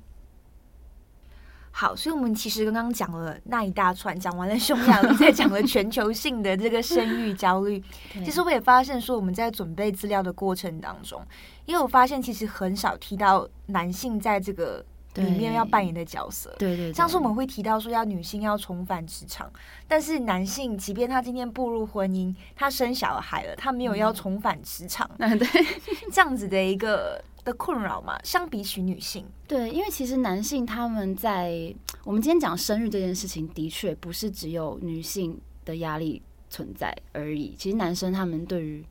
[1.74, 7.82] 好，所以我们其实刚刚讲了那一大串，讲完了匈牙利，再讲了 全球性的这个生育焦虑。
[8.22, 11.20] 其实我也发现说，我们在准备资料的过程当中，
[11.64, 16.54] 因为我发现其实很少提到男性在这个里面要扮演的角色。
[16.58, 19.50] 对对，对，像是我们会提到说要女性要重返职场，
[19.88, 25.10] 但是男性即便他今天步入婚姻，他生小孩了，他没有要重返职场。
[25.18, 25.48] 嗯，对，
[26.12, 27.24] 这样子的一个。
[27.44, 31.74] 的困扰嘛，相比起女性，对，因为其实男性他们在
[32.04, 37.54] 我们今天讲生育这件事情，的确不是只有女性的压力存在而已。
[37.58, 38.84] 其实男生他们对于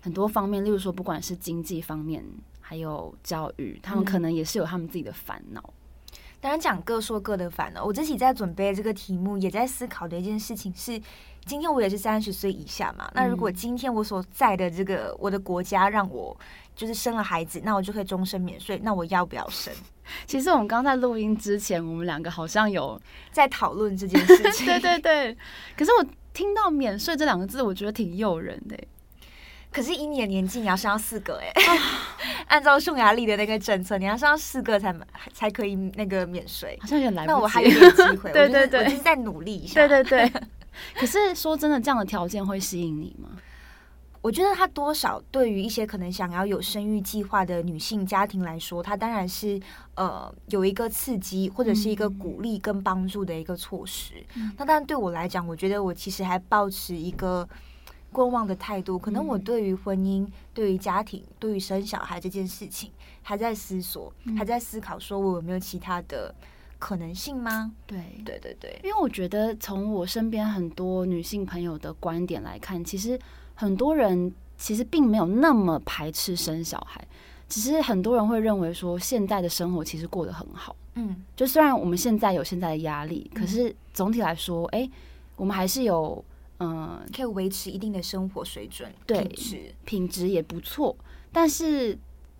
[0.00, 2.24] 很多方面，例如说不管是经济方面，
[2.60, 5.62] 还有教育，他们可能也是有他们自己的烦恼。
[5.62, 5.74] 嗯。
[6.40, 7.84] 当然讲各说各的烦恼。
[7.84, 10.98] 我自己在准备这个题目，也在思考的一件事情是，
[11.44, 13.10] 今天我也是三十岁以下嘛。
[13.14, 16.34] 那如果今天我所在的这个我的国家让我
[16.80, 18.80] 就是生了孩子，那我就可以终身免税。
[18.82, 19.70] 那我要不要生？
[20.26, 22.98] 其实我们刚在录音之前，我们两个好像有
[23.30, 24.64] 在讨论这件事情。
[24.66, 25.36] 对对对。
[25.76, 28.74] 可是我听到“免税”这两个字，我觉得挺诱人的。
[29.70, 31.52] 可是以你的年纪，你要生到四个哎。
[32.48, 34.96] 按照匈牙利的那个政策，你要生四个才
[35.34, 36.78] 才可以那个免税。
[36.80, 37.34] 好像有点来不及。
[37.34, 38.32] 那我还有点机会。
[38.32, 39.86] 对对对，我就是再努力一下。
[39.86, 40.42] 对对对。
[40.94, 43.28] 可是说真的，这样的条件会吸引你吗？
[44.22, 49.58] 我觉得它多少对于一些可能想要有生育计划的女性家庭来说，它当然是
[49.94, 54.22] 呃有一个刺激或者是一个鼓励跟帮助的一个措施。
[54.36, 57.48] 嗯、那当然对我来讲，我觉得我其实还抱持一个
[58.12, 58.98] 观望的态度。
[58.98, 62.90] 可能我对于婚姻、对于家庭、对于生小孩这件事情
[63.22, 66.34] 还在思索，嗯、还在思考，说我有没有其他的
[66.78, 67.72] 可能性吗？
[67.86, 73.18] 对对对对，因为我觉得从我身边很多女性朋友的观点来看，其实。
[73.60, 77.06] 很多人其实并没有那么排斥生小孩，
[77.46, 80.74] 只是很多人会认为说，现在的生活其实过得很好。
[80.94, 84.90] 嗯，就虽然我们现在有现在的压力，可是总体来说，哎、欸，
[85.36, 86.24] 我们还是有
[86.58, 90.96] 嗯，可以维持一定的生活水准，对，品质品质也不错。
[91.30, 91.98] 但是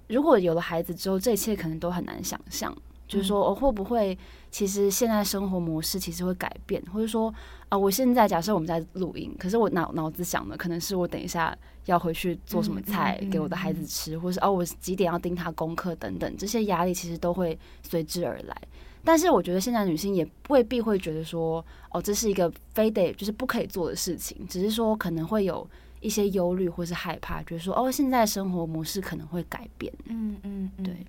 [0.08, 2.74] 如果有了孩子之后，这一切可能都很难想象。
[3.06, 4.16] 就是说，我会不会
[4.50, 7.32] 其实现在生活模式其实会改变，或者说
[7.68, 18.56] 啊，我现在假设我们在录音，可是我脑脑子想的可能是我等一下要回去做什么菜给我的孩子吃，或是哦，我几点要盯他功课等等，这些压力其实都会随之而来。
[19.02, 25.66] 但是我觉得现在女性也未必会觉得说哦，这是一个非得就是不可以做的事情，只是说可能会有
[26.00, 29.92] 一些忧虑或是害怕，觉得说哦，现在生活模式可能会改变。
[30.06, 31.06] 嗯嗯，对。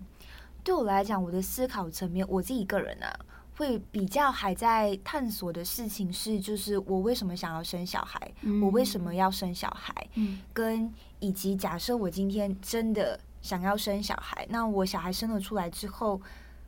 [0.63, 3.11] 对我来讲，我的思考层面，我自己个人啊，
[3.57, 16.21] 会比较还在探索的事情是，就是我为什么想要生小孩，嗯、我为什么要生小孩，嗯、跟以及假设我今天真的想要生小孩，那我小孩生了出来之后，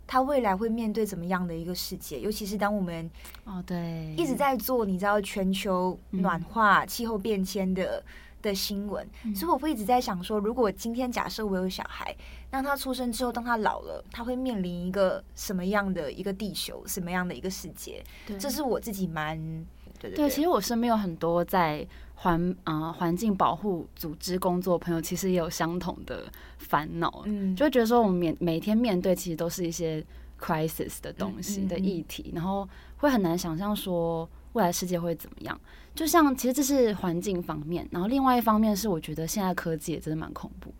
[0.07, 2.19] 他未来会面对怎么样的一个世界？
[2.19, 3.09] 尤其是当我们
[3.45, 8.03] 哦，对，一直在做，你知道全球暖化、嗯、气候变迁的。
[8.43, 12.15] 的新闻，所以我会一直在想说，如果今天假设我有小孩，
[12.51, 18.03] 那他出生之后，当他老了，他会面临一个什么样的一个地球，什么样的一个世界？
[18.27, 19.65] 对，这是我自己蛮
[19.97, 26.25] 对对其实我身边有很多在环啊环境保护组织工作朋友，其实也有相同的
[26.57, 30.05] 烦恼，嗯，就会觉得说，我们每每天面对其实都是一些
[30.37, 34.29] crisis 的东西的议题，然后会很难想象说。
[34.53, 35.59] 未来世界会怎么样？
[35.93, 40.73] 就像其实这是环境方面，然后另外一方面是我觉得现在科技也真的蛮恐怖，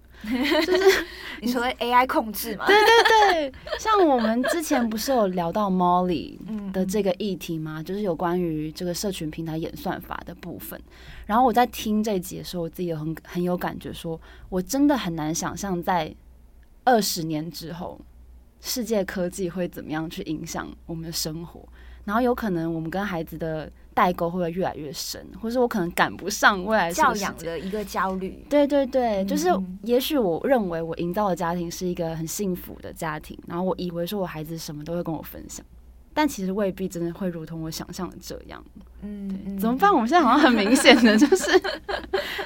[0.66, 1.06] 就是
[1.40, 2.66] 你说的 AI 控制嘛？
[2.66, 6.40] 对对对，像我们之前不是有聊到 Molly
[6.72, 7.84] 的这个议题吗？
[7.84, 10.82] 就是有关于这个社群平台演算法的部分。
[11.28, 16.12] 然后我在听这一集的时候，我自己有很很有感觉，说我真的很难想象在
[16.86, 18.02] 二十年之后，
[18.62, 21.64] 世界科技会怎么样去影响我们的生活。
[22.06, 28.46] 然后有可能我们跟孩子的代沟会不会越来越深，或是我可能赶不上未来教养的一个焦虑。
[28.50, 29.48] 对对对，就是
[29.84, 35.66] 也许我认为我营造的家庭是一个很幸福的家庭，然后我以为说我孩子什么都会跟我分享，
[36.14, 38.62] 但其实未必真的会如同我想象的这样。
[39.02, 39.94] 嗯，对，怎么办？
[39.94, 41.52] 我们现在好像很明显的就是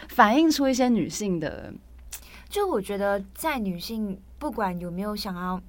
[0.09, 1.73] 反映出一些女性的，
[2.47, 5.59] 就我觉得在女性不管有没有想要。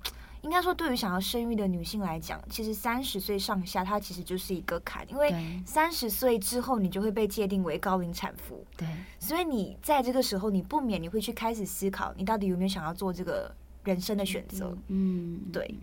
[0.43, 5.35] 应该说，对于想要生育的女性来讲，其实三十岁上下，它其实就是一个坎，因为
[5.67, 8.65] 三十岁之后，你就会被界定为高龄产妇。
[8.77, 8.87] 对，
[9.19, 14.77] 所以你在这个时候，你不免你会去开始思考，你到底有没有想要做这个人生的选择。
[14.89, 15.75] 嗯，对。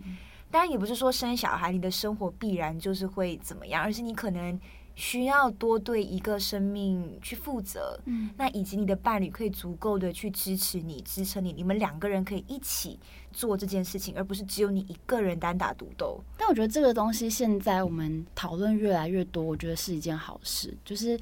[0.50, 4.58] 当然，也不是说生小孩，你的生活必然就是会怎么样，而是你可能。
[4.96, 12.98] 需要多对一个生命去负责，嗯，那以及你的伴侣可以足够的去支持你、支撑你，你们两个人可以一起
[13.30, 16.18] 做这件事情，而不是只有你一个人单打独斗。
[16.38, 21.20] 但我觉得这个东西现在我们讨论越来越多，我觉得是一件好事，就是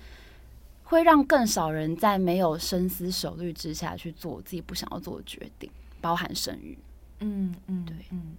[0.84, 5.68] 会让更少人在没有深思熟虑之下去做自己不想要做的决定，
[6.00, 6.78] 包含生育。
[7.18, 8.36] 嗯嗯，对，嗯，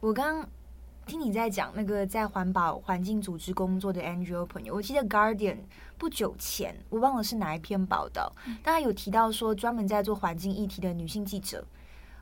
[0.00, 0.48] 我刚。
[1.10, 5.56] 听你在讲那个在环保环境组织工作的 NGO 朋友，我记得 Guardian
[5.98, 11.66] 不久前我忘了是哪一篇报道，大家有提到说专门在做环境议题的女性记者，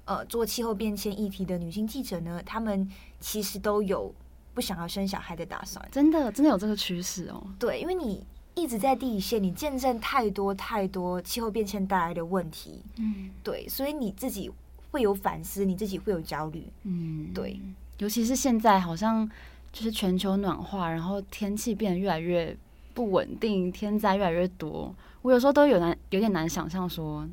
[0.07, 4.11] 呃，做气候变迁议题的女性记者呢，她们其实都有
[4.55, 5.87] 不想要生小孩的打算。
[5.93, 7.47] 真的，真的有这个趋势哦。
[7.59, 12.83] 对，因为你一直在第一线，你见证太多太多气候变迁带来的问题。
[12.97, 14.51] 嗯，对，所以你自己
[14.91, 16.67] 会有反思，你自己会有焦虑。
[16.85, 17.61] 嗯，对。
[17.99, 19.29] 尤其是现在，好像
[19.73, 22.57] 就是全球暖化，然后天气变得越来越
[22.95, 24.95] 不稳定，天灾越来越多。
[25.23, 27.29] 我有时候都有难，有点难想象说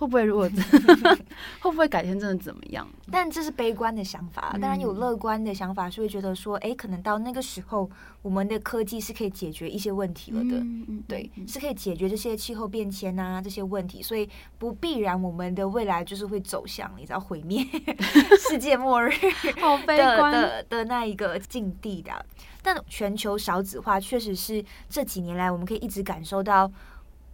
[0.00, 0.48] 会不会如果
[1.60, 2.88] 会不会改天真的怎么样？
[3.10, 7.90] 但这是悲观的想法，当然有乐观的想法，是会觉得说，哎，可能到那个时候，
[8.22, 14.26] 我们的科技是可以解决一些问题了的，嗯、对，是可以解决这些气候变迁啊这些问题，所以
[14.56, 17.62] 不必然我们的未来就是会走向你知道毁灭
[18.48, 19.10] 世界末日
[19.60, 22.24] 好悲观的的，的那一个境地的。
[22.62, 26.72] 但全球少子化确实是这几年来我们可以一直感受到。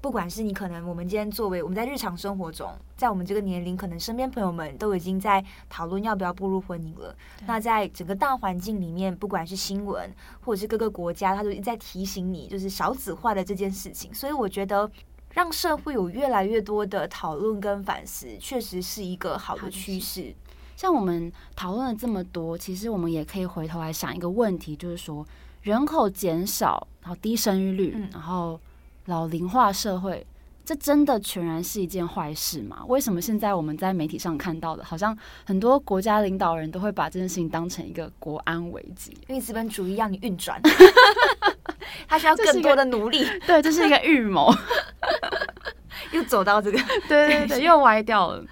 [0.06, 7.12] 不管是你可能，我们今天作为我们在日常生活中，在我们这个年龄，可能身边朋友们都已经在讨论要不要步入婚姻了。
[7.44, 10.08] 那在整个大环境里面，不管是新闻
[10.42, 14.14] 或者是各个国家，他都一直在提醒你，就是少子化的这件事情。
[14.14, 14.88] 所以我觉得，
[15.32, 20.32] 让社会有越来越多的讨论跟反思，确实是一个好的趋势。
[20.76, 25.26] 像我们讨论了这么多，其实我们也可以回头来想一个问题，就是说
[25.62, 28.60] 人口减少，然后低生育率，嗯、然后。
[29.06, 30.26] 老龄化社会，
[30.64, 32.84] 这真的全然是一件坏事吗？
[32.88, 39.16] 为什么现在我们在媒体上看到的，好像很多国家领导人都会把这件事情当成一个国安危机？
[39.28, 40.60] 因为资本主义让你运转，
[42.08, 43.24] 他需要更多的努力。
[43.46, 44.52] 对，这是一个预谋，
[46.12, 46.78] 又走到这个，
[47.08, 48.44] 对对对，又歪掉了。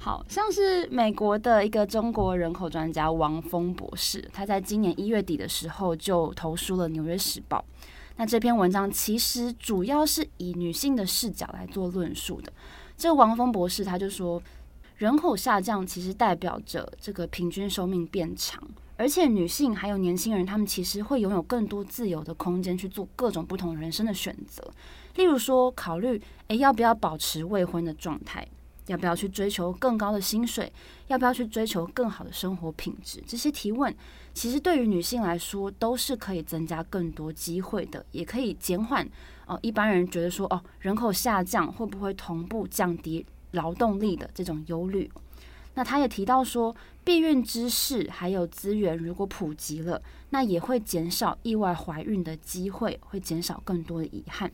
[0.00, 7.58] 好像是美国的一个中国人口专家王峰博士，他在今年一月底的时候就投书了《纽约时报》。
[8.16, 12.52] 那这篇文章其实主要是以女性的视角来做论述的。
[12.96, 14.40] 这个王峰博士他就说，
[14.98, 18.62] 人口下降其实代表着这个平均寿命变长，
[18.96, 24.62] 而且女性还有年轻人，他们其实会拥有更多自由的空间去做各种不同人生的选择。
[25.16, 28.46] 例如说，考虑诶要不要保持未婚的状态。
[28.86, 30.72] 要不要去追求更高的薪水？
[31.06, 33.22] 要不要去追求更好的生活品质？
[33.26, 33.94] 这些提问
[34.32, 39.08] 其实对于女性来说都是可以增加更多机会的，也可以减缓
[39.46, 45.10] 哦一般人觉得说哦人口下降会不会同步降低劳动力的这种忧虑。
[45.76, 54.50] 那他也提到说，避孕知识还有资源如果普及了，那也会减少意外怀孕的机会，会减少更多的遗憾。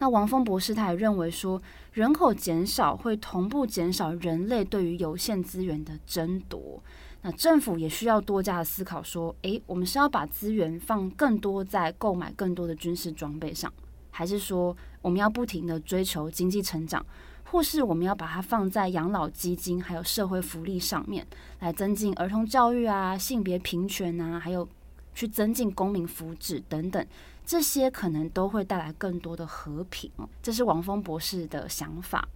[0.00, 1.60] 那王峰博士他也认为说，
[1.92, 6.82] 人口减少会同步减少人类对于有限资源的争夺。
[7.20, 13.70] 那政府也需要多加的思考说，诶，我们是要把资源放更多在购买更多的军事装备上，
[14.10, 17.04] 还是说我们要不停地追求经济成长，
[17.44, 21.26] 或是我们要把它放在养老基金还有社会福利上面，
[21.58, 24.66] 来增进儿童教育啊、性别平权啊，还有
[25.14, 27.06] 去增进公民福祉等等。
[27.50, 30.08] 这些可能都会带来更多的和平，
[30.40, 32.28] 这是王峰博士的想法。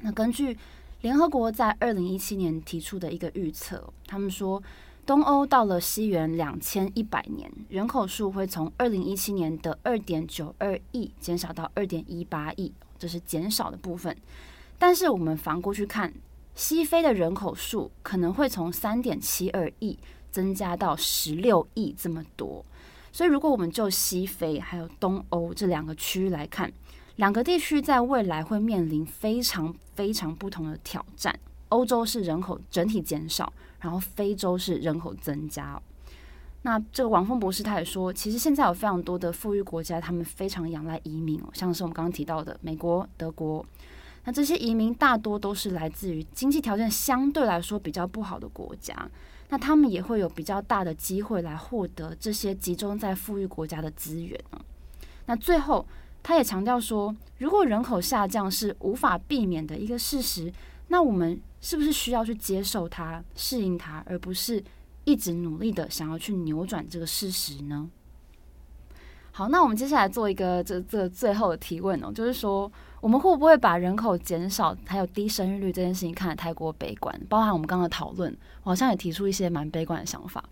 [0.00, 0.58] 那根据
[1.02, 4.60] 联合国在二零一七年提出的一个预测，他们说
[5.06, 14.16] 东欧到了西元两千一百年，人口数会从二零一七年的二点九二亿减少到二点一八亿，这是减少的部分。
[14.76, 16.12] 但是我们反过去看，
[16.56, 19.96] 西非的人口数可能会从三点七二亿
[20.32, 22.64] 增加到十六亿这么多。
[23.12, 26.72] 所以，如果我们就西非还有东欧这两个区域来看，
[27.16, 31.38] 两个地区在未来会面临非常非常不同的挑战。
[31.68, 35.80] 欧洲是人口整体减少，然后非洲是人口增加。
[36.62, 43.64] 那这个王峰博士他也说，其实现在有非常多的富裕国家，他们非常仰赖移民，像是我们刚刚提到的美国、德国。
[44.24, 48.94] 那这些移民大多都是来自于经济条件相对来说比较不好的国家。
[49.52, 54.58] 那他们也会有比较大的机会来获得这些集中在富裕国家的资源呢。
[55.26, 55.86] 那最后，
[56.22, 60.50] 他也强调说，如果人口下降是无法避免的一个事实，
[60.88, 64.64] 那我们是不是需要去接受它、适应它，而不是
[65.04, 67.90] 一直努力的想要去扭转这个事实呢？
[69.32, 72.72] 好，那我们接下来做一个这这最后的提问哦，就是说。
[73.02, 77.12] 我们会不会把人口减少还有低生育率这件事情看得太过悲观？
[77.28, 78.32] 包含我们刚刚的讨论，
[78.62, 80.44] 我好像也提出一些蛮悲观的想法。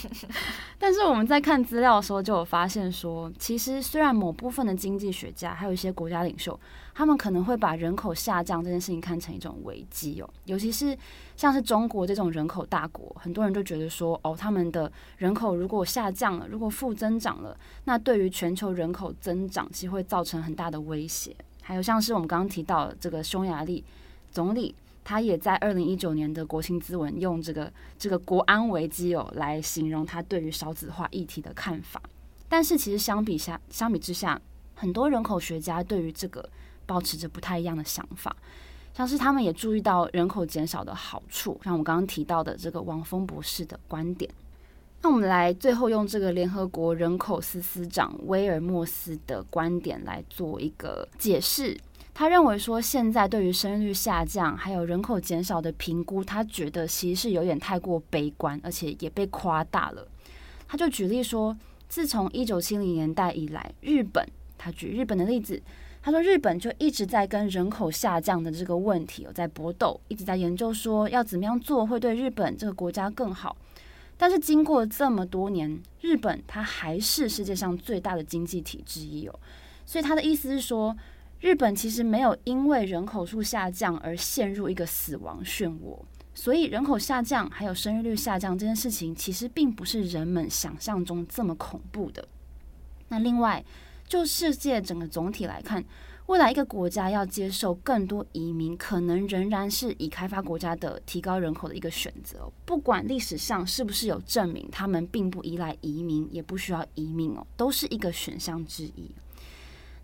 [0.78, 6.60] 但是我们在看资料的时候，就有发现说，其实虽然某部分的经济学家还有一些国家领袖，
[6.94, 10.28] 他们可能会把人口下降这件事情看成一种危机哦。
[10.44, 10.94] 尤其是
[11.34, 21.34] 像是中国这种人口大国，很多人就觉得说，哦，他们的人口如果下降了，如果负增长了，那对于全球人口增长其实会造成很大的威胁。
[21.66, 23.82] 还有像是我们刚刚提到这个匈牙利
[24.30, 32.00] 总理，他也在二零一九年的国情咨文用这个这个国安危机哦来形容他对于少子化议题的看法。
[32.48, 34.40] 但是其实相比下，相比之下，
[34.76, 36.48] 很多人口学家对于这个
[36.86, 38.36] 保持着不太一样的想法，
[38.94, 44.30] 像是他们也注意到人口减少的好处，像我刚刚提到的这个王峰博士的观点。
[45.06, 51.78] 那我们来最后用这个联合国人口司司长威尔莫斯的观点来做一个解释。
[52.12, 60.08] 他认为说，现在对于生育率下降还有人口减少的评估，他觉得其实是有点太过悲观，而且也被夸大了。
[60.66, 61.56] 他就举例说，
[61.88, 64.28] 自从一九七零年代以来，日本，
[64.58, 65.62] 他举日本的例子，
[66.02, 73.56] 他说日本就一直在跟人口下降的这个问题有在搏斗，一直在研究说要怎么样做会对日本这个国家更好。
[74.18, 79.40] 但是经过这么多年，日本它还是世界上最大的经济体之一哦。
[79.84, 80.96] 所以他的意思是说，
[81.40, 85.98] 日本其实没有因为人口数下降而陷入一个死亡漩涡。
[86.34, 92.26] 所以人口下降还有生育率下降这件事情，其实并不是人们想象中这么恐怖的。
[93.08, 93.64] 那另外，
[94.06, 95.84] 就世界整个总体来看，
[96.26, 102.50] 未来一个国家要接受更多移民，可能仍然是已开发国家的提高人口的一个选择。
[102.64, 109.08] 不管历史上是不是有证明他们并不依赖移民，也不需要移民哦，都是一个选项之一。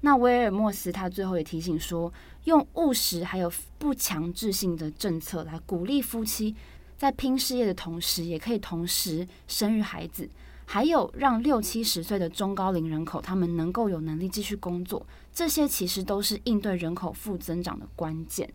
[0.03, 2.13] 那威尔莫斯他最后也提醒说，
[2.45, 6.55] 用务实还有不强制性的政策来鼓励夫妻
[6.97, 10.29] 在拼事业的同时，也可以同时生育孩子。
[10.73, 18.51] 还有让六七十岁的中高龄人口，他们能够有能力继续工作，这些其实都是应对人口负增长的关键。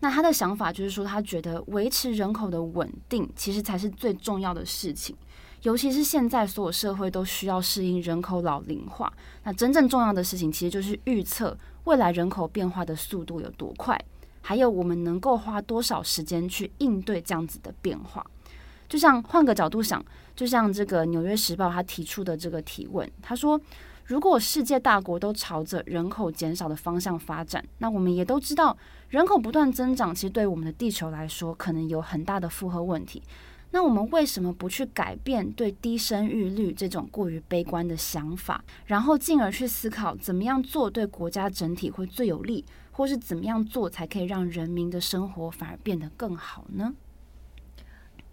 [0.00, 5.14] 那他的想法就是说，他觉得维持人口的稳定，其实才是最重要的事情。
[5.60, 9.12] 尤其是现在所有社会都需要适应人口老龄化，
[9.44, 14.02] 那真正重要的事情，其实就是预测未来人口变化的速度有多快，
[14.40, 18.24] 还有我们能够花多少时间去应对这样子的变化。
[18.88, 20.02] 就像换个角度想，
[20.34, 23.60] 就像这个《纽约时报》他提出的这个提问，他说
[24.06, 28.76] ：“如果世界大国都朝着人口减少的方向发展，那我们也都知道，
[29.10, 33.22] 人口不断增长，其实对我们的地球来说，可能有很大的负荷问题。
[33.70, 46.94] 那我们为什么不去改变对低生育率这种过于悲观的想法，然后进而去思考怎么样做对国家整体会最有利，或是怎么样做才可以让人民的生活反而变得更好呢？”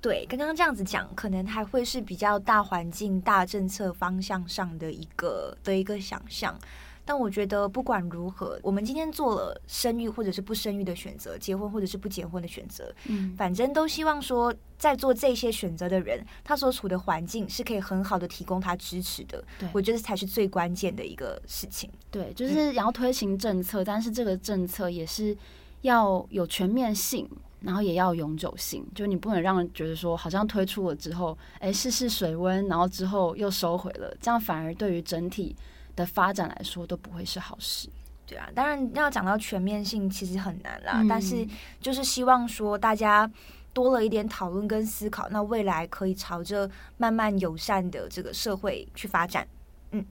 [0.05, 6.55] 对，刚刚这样子讲，可能还会是比较大环境、大政策方向上的一个的一个想象。
[7.03, 19.43] 但我觉得不管如何，我们今天做了生育或者是不生育的选择，结婚或者是不结婚的选择，嗯，反正都希望说，在做这些选择的人，他所处的环境是可以很好的提供他支持的。
[19.57, 21.89] 对，我觉得才是最关键的一个事情。
[22.11, 25.35] 对，就是要推行政策，嗯，但是这个政策也是
[25.81, 27.27] 要有全面性。
[27.61, 35.55] 然后也要永久性，就你不能让人觉得说，好像推出了之后，哎，试试水温，然后之后又收回了，这样反而对于整体
[35.95, 37.89] 的发展来说都不会是好事。
[38.27, 41.01] 对啊，当然要讲到全面性，其实很难啦。
[41.01, 41.47] 嗯、但是
[41.79, 43.29] 就是希望说，大家
[43.71, 49.47] 多了一点讨论跟思考，那未来可以朝着慢慢友善的这个社会去发展。
[49.91, 50.03] 嗯，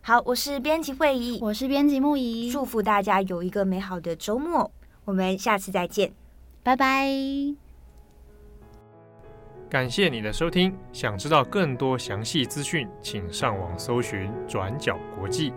[0.00, 4.70] 好，我是编辑会议，我是编辑木仪，祝福大家有一个美好的周末，
[5.04, 6.12] 我们下次再见。
[6.66, 7.06] 拜拜！
[9.70, 10.76] 感谢你的收听。
[10.92, 15.52] 想知道更多详细资讯，请上网搜寻“转角国际”。